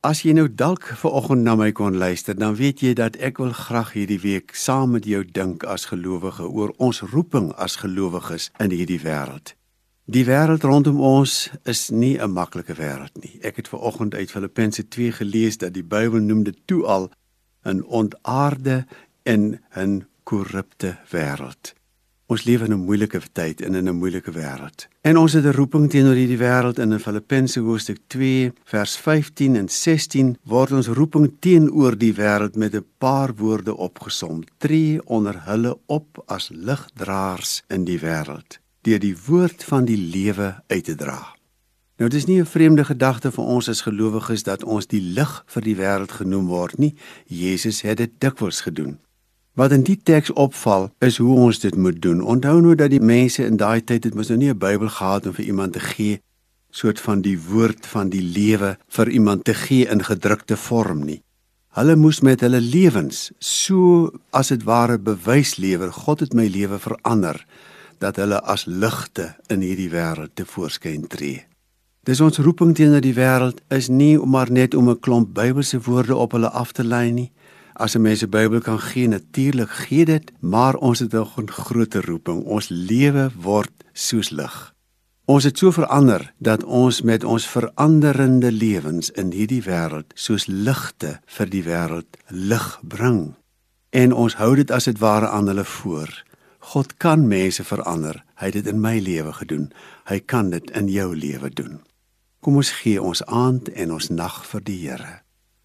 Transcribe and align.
As 0.00 0.22
jy 0.24 0.32
nou 0.32 0.46
dalk 0.48 0.86
ver 0.96 1.12
oggend 1.12 1.44
na 1.44 1.52
my 1.60 1.74
kon 1.76 1.98
luister, 2.00 2.32
dan 2.32 2.54
weet 2.56 2.80
jy 2.80 2.94
dat 2.96 3.18
ek 3.20 3.36
wil 3.36 3.50
graag 3.52 3.90
hierdie 3.92 4.22
week 4.22 4.54
saam 4.56 4.94
met 4.96 5.04
jou 5.04 5.20
dink 5.28 5.66
as 5.68 5.90
gelowige 5.90 6.46
oor 6.48 6.70
ons 6.80 7.02
roeping 7.12 7.50
as 7.60 7.76
gelowiges 7.82 8.46
in 8.64 8.72
hierdie 8.72 9.02
wêreld. 9.02 9.52
Die 10.08 10.24
wêreld 10.24 10.64
rondom 10.64 11.02
ons 11.04 11.50
is 11.68 11.90
nie 11.90 12.16
'n 12.16 12.32
maklike 12.32 12.78
wêreld 12.80 13.12
nie. 13.20 13.40
Ek 13.44 13.56
het 13.56 13.68
ver 13.68 13.84
oggend 13.84 14.14
uit 14.14 14.30
Filippense 14.30 14.88
2 14.88 15.12
gelees 15.12 15.58
dat 15.58 15.74
die 15.74 15.84
Bybel 15.84 16.20
noem 16.20 16.44
dit 16.44 16.56
toe 16.64 16.86
al 16.86 17.10
'n 17.64 17.84
ontaarde 17.84 18.86
en 19.24 19.60
'n 19.76 20.06
korrupte 20.24 20.96
wêreld. 21.12 21.74
Ons 22.30 22.44
leef 22.46 22.62
in 22.62 22.72
'n 22.72 22.84
moeilike 22.86 23.20
tyd 23.32 23.60
en 23.60 23.74
in 23.74 23.88
'n 23.88 23.98
moeilike 23.98 24.30
wêreld. 24.30 24.86
En 25.00 25.16
ons 25.16 25.32
het 25.32 25.44
'n 25.44 25.56
roeping 25.60 25.90
teenoor 25.90 26.14
hierdie 26.14 26.38
wêreld 26.38 26.78
in 26.78 27.00
Filippense 27.00 27.60
hoofstuk 27.60 27.98
2 28.06 28.52
vers 28.64 28.96
15 28.96 29.56
en 29.56 29.68
16 29.68 30.36
word 30.44 30.72
ons 30.72 30.86
roeping 30.86 31.32
teenoor 31.40 31.98
die 31.98 32.14
wêreld 32.14 32.54
met 32.54 32.74
'n 32.74 32.84
paar 32.98 33.34
woorde 33.34 33.76
opgesom: 33.76 34.42
"Tree 34.58 35.06
onder 35.06 35.44
hulle 35.44 35.78
op 35.86 36.22
as 36.26 36.50
ligdraers 36.52 37.62
in 37.68 37.84
die 37.84 37.98
wêreld, 37.98 38.58
deur 38.82 38.98
die 38.98 39.16
woord 39.26 39.64
van 39.64 39.84
die 39.84 39.98
lewe 39.98 40.62
uit 40.66 40.84
te 40.84 40.94
dra." 40.94 41.36
Nou 41.96 42.10
dis 42.10 42.26
nie 42.26 42.40
'n 42.40 42.46
vreemde 42.46 42.84
gedagte 42.84 43.32
vir 43.32 43.44
ons 43.44 43.68
as 43.68 43.80
gelowiges 43.80 44.42
dat 44.42 44.64
ons 44.64 44.86
die 44.86 45.02
lig 45.02 45.44
vir 45.46 45.62
die 45.62 45.76
wêreld 45.76 46.12
genoem 46.12 46.46
word 46.46 46.78
nie. 46.78 46.94
Jesus 47.26 47.80
het 47.80 47.96
dit 47.96 48.10
dikwels 48.18 48.60
gedoen. 48.60 48.98
Wat 49.54 49.72
in 49.72 49.82
die 49.82 49.98
teks 50.02 50.32
opval 50.32 50.90
is 50.98 51.16
hoe 51.16 51.36
ons 51.36 51.58
dit 51.58 51.76
moet 51.76 52.02
doen. 52.02 52.22
Onthou 52.22 52.60
nou 52.60 52.74
dat 52.74 52.90
die 52.90 53.00
mense 53.02 53.44
in 53.44 53.56
daai 53.56 53.80
tyd 53.84 54.04
het 54.04 54.14
mos 54.14 54.28
nou 54.28 54.38
nie 54.38 54.50
'n 54.50 54.58
Bybel 54.58 54.88
gehad 54.88 55.26
om 55.26 55.32
vir 55.32 55.44
iemand 55.44 55.72
te 55.72 55.80
gee 55.80 56.20
soort 56.70 57.00
van 57.00 57.20
die 57.20 57.38
woord 57.48 57.86
van 57.86 58.10
die 58.10 58.22
lewe 58.22 58.76
vir 58.88 59.08
iemand 59.08 59.44
te 59.44 59.54
gee 59.54 59.88
in 59.88 60.04
gedrukte 60.04 60.56
vorm 60.56 61.04
nie. 61.04 61.22
Hulle 61.70 61.96
moes 61.96 62.20
met 62.20 62.40
hulle 62.40 62.60
lewens 62.60 63.30
so 63.38 64.10
as 64.30 64.48
dit 64.50 64.64
ware 64.66 64.98
bewys 64.98 65.56
lewer 65.56 65.92
God 65.92 66.20
het 66.20 66.34
my 66.34 66.48
lewe 66.50 66.78
verander 66.78 67.44
dat 67.98 68.16
hulle 68.16 68.40
as 68.42 68.64
ligte 68.66 69.34
in 69.52 69.62
hierdie 69.62 69.90
wêreld 69.92 70.34
te 70.34 70.46
voorskyn 70.48 71.06
tree. 71.06 71.44
Dis 72.08 72.20
ons 72.24 72.40
roeping 72.40 72.72
teenoor 72.74 73.04
die 73.04 73.14
wêreld 73.14 73.60
is 73.68 73.90
nie 73.92 74.16
om 74.20 74.30
maar 74.34 74.50
net 74.50 74.74
om 74.74 74.90
'n 74.90 75.00
klomp 75.00 75.34
Bybelse 75.34 75.80
woorde 75.80 76.16
op 76.16 76.32
hulle 76.32 76.50
af 76.50 76.72
te 76.72 76.84
lei 76.84 77.10
nie. 77.12 77.30
As 77.80 77.94
'n 77.96 78.00
mens 78.00 78.22
'n 78.22 78.28
Bybel 78.28 78.60
kan 78.60 78.80
gee, 78.80 79.08
natuurlik 79.08 79.70
gee 79.70 80.04
dit, 80.04 80.32
maar 80.40 80.74
ons 80.74 80.98
het 80.98 81.14
'n 81.14 81.48
groter 81.48 82.04
roeping. 82.04 82.44
Ons 82.44 82.68
lewe 82.68 83.30
word 83.40 83.72
soos 83.92 84.30
lig. 84.30 84.74
Ons 85.24 85.44
het 85.44 85.58
so 85.58 85.70
verander 85.70 86.32
dat 86.38 86.64
ons 86.64 87.02
met 87.02 87.24
ons 87.24 87.46
veranderende 87.46 88.52
lewens 88.52 89.10
in 89.10 89.32
hierdie 89.32 89.62
wêreld 89.62 90.12
soos 90.14 90.46
ligte 90.46 91.20
vir 91.26 91.48
die 91.48 91.62
wêreld 91.62 92.16
lig 92.26 92.80
bring. 92.82 93.34
En 93.90 94.12
ons 94.12 94.34
hou 94.34 94.54
dit 94.54 94.70
as 94.70 94.84
dit 94.84 94.98
ware 94.98 95.28
aan 95.28 95.46
hulle 95.46 95.64
voor. 95.64 96.24
God 96.58 96.96
kan 96.96 97.28
mense 97.28 97.64
verander. 97.64 98.24
Hy 98.34 98.44
het 98.44 98.52
dit 98.52 98.66
in 98.66 98.80
my 98.80 98.98
lewe 98.98 99.32
gedoen. 99.32 99.72
Hy 100.04 100.18
kan 100.18 100.50
dit 100.50 100.70
in 100.70 100.88
jou 100.88 101.16
lewe 101.16 101.50
doen. 101.50 101.80
Kom 102.40 102.56
ons 102.56 102.70
gee 102.70 103.02
ons 103.02 103.24
aand 103.24 103.68
en 103.68 103.92
ons 103.92 104.08
nag 104.08 104.46
vir 104.46 104.60
die 104.60 104.88
Here. 104.88 105.22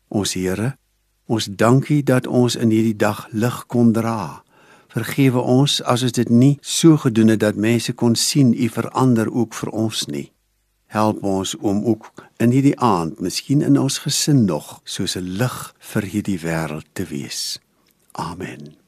Ons 0.08 0.34
Here 0.34 0.78
Ons 1.26 1.48
dankie 1.50 2.04
dat 2.04 2.28
ons 2.28 2.56
in 2.56 2.70
hierdie 2.70 2.96
dag 2.96 3.26
lig 3.32 3.66
kon 3.66 3.92
dra. 3.94 4.44
Vergewe 4.94 5.42
ons 5.42 5.82
as 5.82 6.06
ons 6.06 6.14
dit 6.16 6.30
nie 6.30 6.54
so 6.62 6.98
gedoen 7.02 7.34
het 7.34 7.42
dat 7.42 7.58
mense 7.58 7.94
kon 7.94 8.16
sien 8.16 8.54
u 8.54 8.70
verander 8.70 9.32
ook 9.32 9.54
vir 9.54 9.74
ons 9.74 10.06
nie. 10.06 10.30
Help 10.88 11.24
ons 11.24 11.56
om 11.56 11.84
ook 11.86 12.14
in 12.38 12.54
hierdie 12.54 12.78
aand, 12.80 13.20
miskien 13.20 13.66
in 13.66 13.80
ons 13.80 13.98
gesin 14.06 14.46
nog, 14.46 14.80
soos 14.86 15.18
'n 15.18 15.38
lig 15.42 15.76
vir 15.80 16.04
hierdie 16.04 16.40
wêreld 16.40 16.88
te 16.94 17.04
wees. 17.04 17.60
Amen. 18.12 18.85